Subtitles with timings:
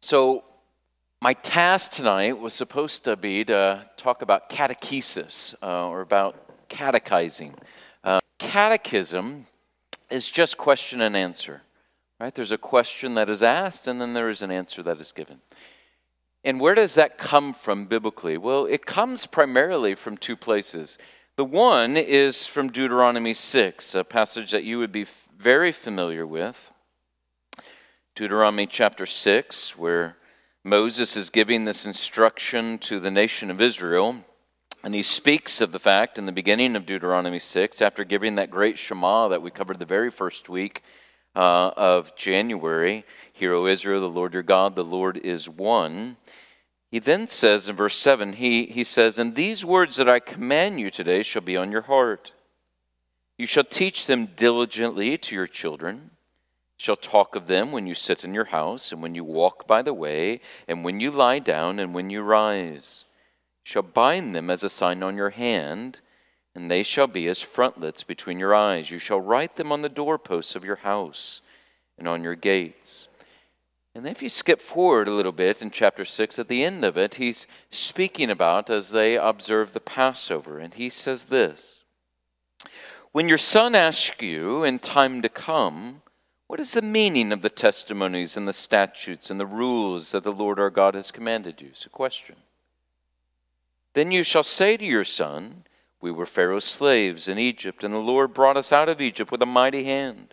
[0.00, 0.44] So,
[1.20, 7.54] my task tonight was supposed to be to talk about catechesis uh, or about catechizing.
[8.04, 9.46] Uh, catechism
[10.10, 11.62] is just question and answer,
[12.20, 12.32] right?
[12.32, 15.40] There's a question that is asked, and then there is an answer that is given.
[16.44, 18.38] And where does that come from biblically?
[18.38, 20.96] Well, it comes primarily from two places.
[21.34, 25.06] The one is from Deuteronomy 6, a passage that you would be
[25.36, 26.72] very familiar with.
[28.18, 30.16] Deuteronomy chapter 6, where
[30.64, 34.24] Moses is giving this instruction to the nation of Israel.
[34.82, 38.50] And he speaks of the fact in the beginning of Deuteronomy 6, after giving that
[38.50, 40.82] great Shema that we covered the very first week
[41.36, 46.16] uh, of January Hear, O Israel, the Lord your God, the Lord is one.
[46.90, 50.80] He then says in verse 7, he, he says, And these words that I command
[50.80, 52.32] you today shall be on your heart.
[53.36, 56.10] You shall teach them diligently to your children
[56.78, 59.82] shall talk of them when you sit in your house, and when you walk by
[59.82, 63.04] the way, and when you lie down, and when you rise.
[63.64, 65.98] Shall bind them as a sign on your hand,
[66.54, 68.90] and they shall be as frontlets between your eyes.
[68.90, 71.40] You shall write them on the doorposts of your house
[71.98, 73.08] and on your gates.
[73.94, 76.96] And if you skip forward a little bit in chapter 6, at the end of
[76.96, 81.82] it, he's speaking about as they observe the Passover, and he says this
[83.10, 86.02] When your son asks you in time to come,
[86.48, 90.32] what is the meaning of the testimonies and the statutes and the rules that the
[90.32, 91.68] Lord our God has commanded you?
[91.68, 92.36] It's a question.
[93.92, 95.64] Then you shall say to your son,
[96.00, 99.42] We were Pharaoh's slaves in Egypt, and the Lord brought us out of Egypt with
[99.42, 100.32] a mighty hand.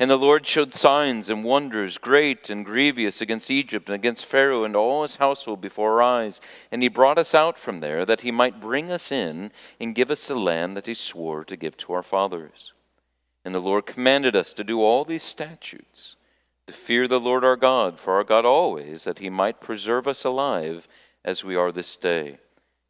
[0.00, 4.64] And the Lord showed signs and wonders great and grievous against Egypt and against Pharaoh
[4.64, 6.40] and all his household before our eyes.
[6.72, 10.10] And he brought us out from there that he might bring us in and give
[10.10, 12.72] us the land that he swore to give to our fathers.
[13.44, 16.16] And the Lord commanded us to do all these statutes,
[16.66, 20.24] to fear the Lord our God, for our God always, that he might preserve us
[20.24, 20.86] alive
[21.24, 22.38] as we are this day.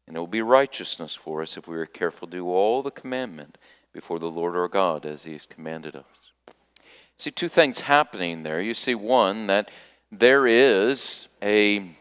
[0.07, 2.91] And it will be righteousness for us if we are careful to do all the
[2.91, 3.57] commandment
[3.93, 6.31] before the Lord our God as he has commanded us.
[7.17, 8.59] See two things happening there.
[8.59, 9.71] You see, one, that
[10.11, 11.95] there is a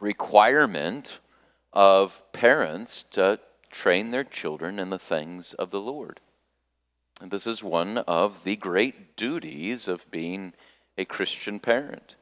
[0.00, 1.18] requirement
[1.72, 3.40] of parents to
[3.70, 6.20] train their children in the things of the Lord.
[7.20, 10.54] And this is one of the great duties of being
[10.96, 12.14] a Christian parent.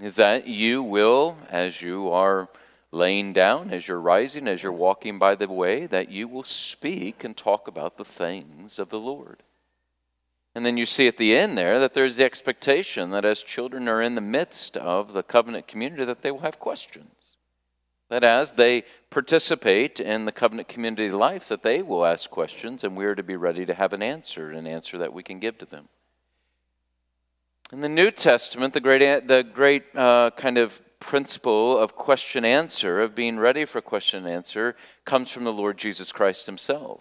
[0.00, 2.48] Is that you will, as you are
[2.90, 7.22] laying down, as you're rising, as you're walking by the way, that you will speak
[7.22, 9.42] and talk about the things of the Lord.
[10.54, 13.88] And then you see at the end there that there's the expectation that as children
[13.88, 17.21] are in the midst of the covenant community, that they will have questions
[18.12, 22.94] that as they participate in the covenant community life that they will ask questions and
[22.94, 25.56] we are to be ready to have an answer an answer that we can give
[25.56, 25.88] to them.
[27.72, 33.00] In the new testament the great, the great uh, kind of principle of question answer
[33.00, 37.00] of being ready for question answer comes from the lord jesus christ himself.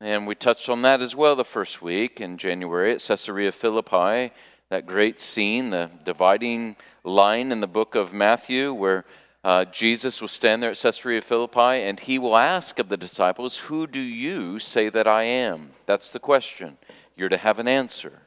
[0.00, 4.32] And we touched on that as well the first week in january at caesarea philippi
[4.68, 6.74] that great scene the dividing
[7.04, 9.04] line in the book of matthew where
[9.44, 13.56] uh, Jesus will stand there at Caesarea Philippi and he will ask of the disciples,
[13.56, 15.70] Who do you say that I am?
[15.86, 16.76] That's the question.
[17.16, 18.22] You're to have an answer.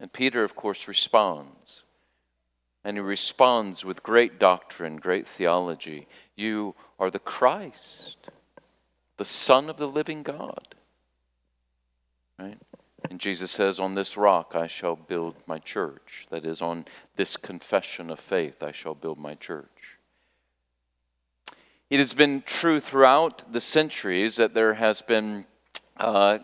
[0.00, 1.82] And Peter, of course, responds.
[2.84, 6.06] And he responds with great doctrine, great theology.
[6.36, 8.16] You are the Christ,
[9.16, 10.74] the Son of the living God.
[12.38, 12.58] Right?
[13.10, 16.26] And Jesus says, On this rock I shall build my church.
[16.30, 16.84] That is, on
[17.16, 19.66] this confession of faith I shall build my church.
[21.90, 25.46] It has been true throughout the centuries that there has been
[25.96, 26.38] uh,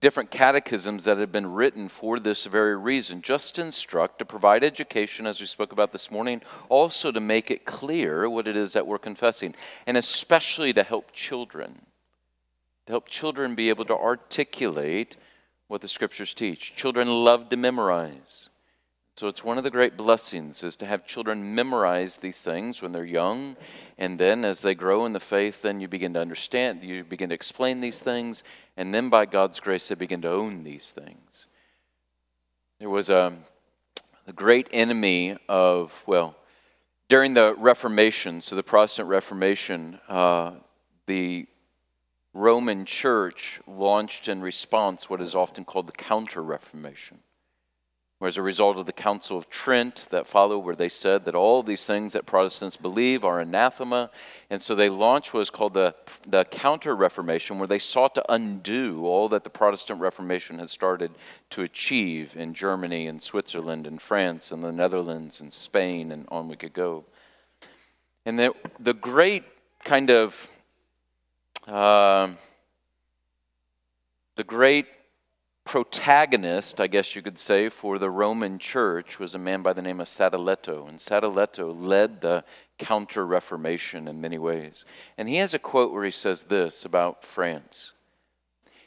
[0.00, 4.62] different catechisms that have been written for this very reason, just to instruct, to provide
[4.62, 8.74] education, as we spoke about this morning, also to make it clear what it is
[8.74, 9.54] that we're confessing,
[9.86, 11.80] and especially to help children,
[12.86, 15.16] to help children be able to articulate
[15.68, 16.74] what the scriptures teach.
[16.76, 18.48] Children love to memorize.
[19.16, 22.92] So it's one of the great blessings is to have children memorize these things when
[22.92, 23.56] they're young
[23.96, 27.30] and then as they grow in the faith then you begin to understand you begin
[27.30, 28.42] to explain these things
[28.76, 31.46] and then by God's grace they begin to own these things.
[32.78, 33.34] There was a,
[34.26, 36.36] a great enemy of well
[37.08, 40.52] during the Reformation, so the Protestant Reformation, uh,
[41.06, 41.46] the
[42.36, 47.20] Roman Church launched in response what is often called the Counter Reformation.
[48.20, 51.34] or as a result of the Council of Trent that followed, where they said that
[51.34, 54.10] all these things that Protestants believe are anathema.
[54.50, 55.94] And so they launched what was called the,
[56.26, 61.12] the Counter Reformation, where they sought to undo all that the Protestant Reformation had started
[61.50, 66.48] to achieve in Germany and Switzerland and France and the Netherlands and Spain, and on
[66.48, 67.06] we could go.
[68.26, 69.44] And the, the great
[69.84, 70.48] kind of
[71.66, 72.28] uh,
[74.36, 74.86] the great
[75.64, 79.82] protagonist, I guess you could say, for the Roman church was a man by the
[79.82, 80.88] name of Sadoleto.
[80.88, 82.44] And Sadoleto led the
[82.78, 84.84] Counter Reformation in many ways.
[85.18, 87.92] And he has a quote where he says this about France.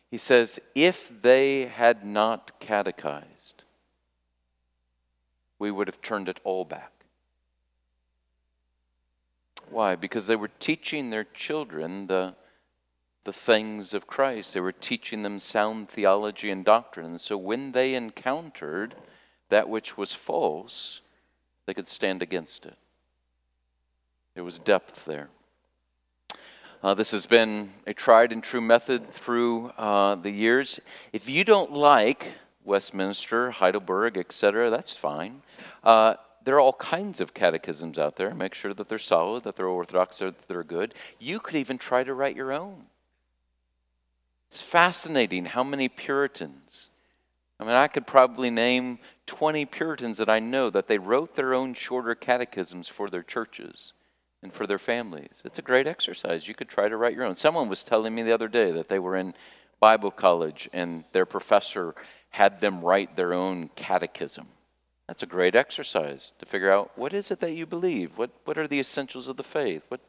[0.10, 3.64] He says, If they had not catechized,
[5.60, 6.94] we would have turned it all back.
[9.70, 9.96] Why?
[9.96, 12.36] Because they were teaching their children the
[13.30, 14.56] the things of Christ.
[14.56, 17.20] They were teaching them sound theology and doctrine.
[17.20, 18.96] So when they encountered
[19.50, 21.02] that which was false,
[21.68, 22.76] they could stand against it.
[24.34, 25.30] There was depth there.
[26.82, 30.80] Uh, this has been a tried and true method through uh, the years.
[31.14, 32.34] If you don't like
[32.64, 35.44] Westminster, Heidelberg, etc., that's fine.
[35.84, 38.34] Uh, there are all kinds of catechisms out there.
[38.34, 40.96] Make sure that they're solid, that they're orthodox, that they're good.
[41.20, 42.86] You could even try to write your own.
[44.50, 46.90] It's fascinating how many Puritans,
[47.60, 48.98] I mean, I could probably name
[49.28, 53.94] 20 Puritans that I know that they wrote their own shorter catechisms for their churches
[54.42, 55.30] and for their families.
[55.46, 56.48] It's a great exercise.
[56.48, 57.36] You could try to write your own.
[57.36, 59.36] Someone was telling me the other day that they were in
[59.80, 61.94] Bible college and their professor
[62.32, 64.48] had them write their own catechism.
[65.08, 68.18] That's a great exercise to figure out what is it that you believe?
[68.18, 69.84] What, what are the essentials of the faith?
[69.90, 70.02] What,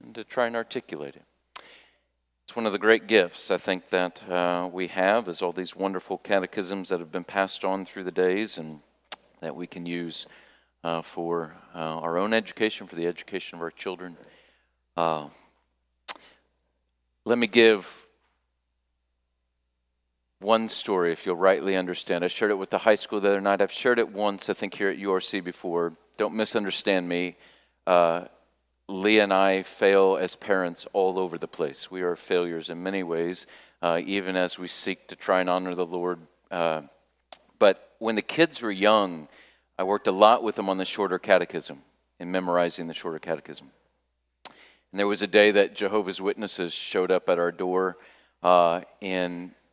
[0.00, 1.24] and to try and articulate it.
[2.46, 5.74] It's one of the great gifts I think that uh, we have is all these
[5.74, 8.78] wonderful catechisms that have been passed on through the days and
[9.40, 10.28] that we can use
[10.84, 14.16] uh, for uh, our own education, for the education of our children.
[14.96, 15.26] Uh,
[17.24, 17.84] let me give
[20.38, 22.24] one story, if you'll rightly understand.
[22.24, 23.60] I shared it with the high school the other night.
[23.60, 25.94] I've shared it once, I think, here at URC before.
[26.16, 27.38] Don't misunderstand me.
[27.88, 28.26] Uh,
[28.88, 31.90] Leah and I fail as parents all over the place.
[31.90, 33.46] We are failures in many ways,
[33.82, 36.20] uh, even as we seek to try and honor the Lord.
[36.50, 36.82] Uh,
[37.58, 39.26] but when the kids were young,
[39.76, 41.82] I worked a lot with them on the shorter catechism
[42.20, 43.70] and memorizing the shorter catechism.
[44.92, 47.96] And there was a day that Jehovah's Witnesses showed up at our door,
[48.42, 48.82] uh,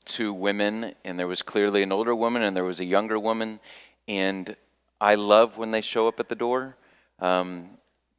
[0.06, 3.60] two women, and there was clearly an older woman and there was a younger woman.
[4.07, 4.56] And
[5.00, 6.75] I love when they show up at the door.
[7.19, 7.69] Um,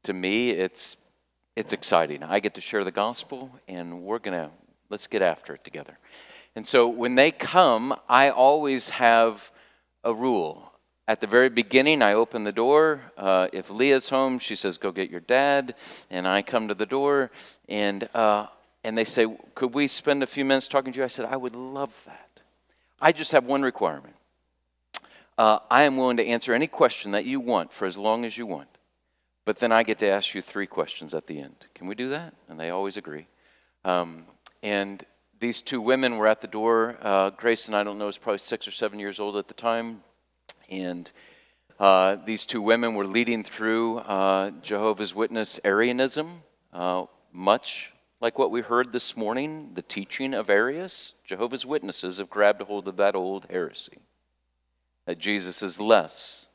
[0.05, 0.97] to me, it's
[1.57, 2.23] it's exciting.
[2.23, 4.51] I get to share the gospel, and we're gonna
[4.91, 5.99] let's get after it together.
[6.57, 9.51] And so when they come, I always have
[10.05, 10.71] a rule.
[11.07, 13.01] At the very beginning, I open the door.
[13.17, 15.75] Uh, if Leah's home, she says, "Go get your dad,"
[16.11, 17.31] and I come to the door,
[17.69, 18.47] and uh,
[18.83, 21.37] and they say, "Could we spend a few minutes talking to you?" I said, "I
[21.37, 22.41] would love that."
[23.01, 24.15] I just have one requirement.
[25.37, 28.39] Uh, I am willing to answer any question that you want for as long as
[28.39, 28.69] you want.
[29.45, 31.57] But then I get to ask you three questions at the end.
[31.75, 32.35] Can we do that?
[32.49, 33.27] And they always agree.
[33.85, 34.25] Um,
[34.63, 35.05] and
[35.39, 36.97] these two women were at the door.
[37.01, 40.03] Uh, and I don't know, was probably six or seven years old at the time.
[40.71, 41.11] And
[41.79, 46.43] uh, these two women were leading through uh, Jehovah's Witness Arianism,
[46.73, 51.13] uh, much like what we heard this morning, the teaching of Arius.
[51.27, 53.99] Jehovah's Witnesses have grabbed hold of that old heresy
[55.07, 56.47] that Jesus is less,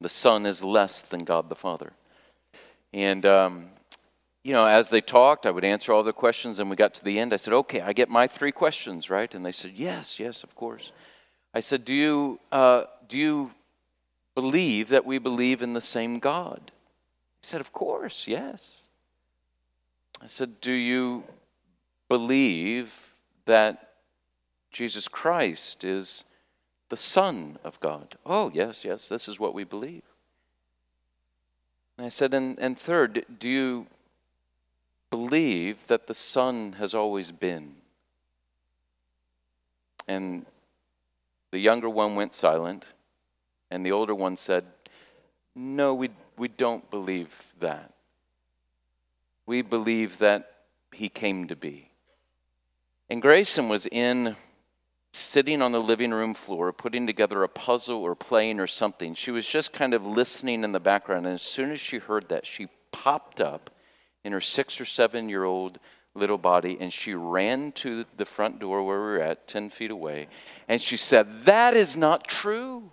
[0.00, 1.92] the Son is less than God the Father.
[2.92, 3.68] And, um,
[4.42, 7.04] you know, as they talked, I would answer all the questions, and we got to
[7.04, 7.32] the end.
[7.32, 9.32] I said, okay, I get my three questions, right?
[9.34, 10.92] And they said, yes, yes, of course.
[11.54, 13.50] I said, do you, uh, do you
[14.34, 16.72] believe that we believe in the same God?
[17.40, 18.82] He said, of course, yes.
[20.20, 21.24] I said, do you
[22.08, 22.92] believe
[23.46, 23.90] that
[24.70, 26.24] Jesus Christ is
[26.88, 28.16] the Son of God?
[28.24, 30.02] Oh, yes, yes, this is what we believe.
[31.96, 33.86] And I said, and, and third, do you
[35.10, 37.74] believe that the Son has always been?
[40.08, 40.46] And
[41.50, 42.84] the younger one went silent,
[43.70, 44.64] and the older one said,
[45.54, 47.30] No, we, we don't believe
[47.60, 47.92] that.
[49.46, 50.50] We believe that
[50.92, 51.90] he came to be.
[53.10, 54.36] And Grayson was in
[55.12, 59.14] sitting on the living room floor, putting together a puzzle or playing or something.
[59.14, 61.26] She was just kind of listening in the background.
[61.26, 63.70] And as soon as she heard that, she popped up
[64.24, 65.78] in her six or seven year old
[66.14, 69.90] little body and she ran to the front door where we were at, 10 feet
[69.90, 70.28] away.
[70.68, 72.90] And she said, That is not true.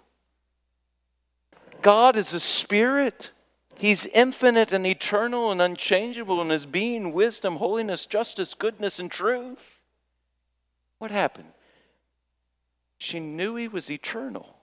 [1.82, 3.32] God is a spirit.
[3.76, 9.64] He's infinite and eternal and unchangeable in his being, wisdom, holiness, justice, goodness, and truth.
[10.98, 11.48] What happened?
[13.00, 14.58] She knew he was eternal.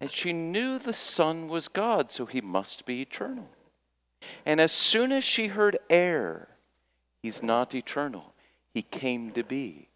[0.00, 3.48] And she knew the Son was God, so he must be eternal.
[4.46, 6.48] And as soon as she heard air,
[7.22, 8.32] he's not eternal,
[8.72, 9.88] he came to be.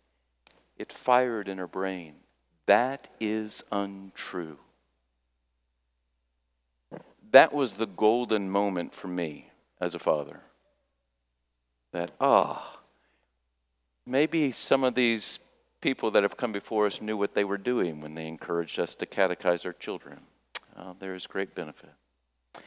[0.76, 2.14] It fired in her brain.
[2.66, 4.58] That is untrue.
[7.30, 10.40] That was the golden moment for me as a father.
[11.92, 12.78] That, ah,
[14.06, 15.38] maybe some of these
[15.80, 18.94] people that have come before us knew what they were doing when they encouraged us
[18.96, 20.20] to catechize our children.
[20.76, 21.90] Uh, there is great benefit.